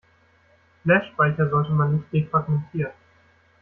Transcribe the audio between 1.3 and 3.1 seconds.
sollte man nicht defragmentieren.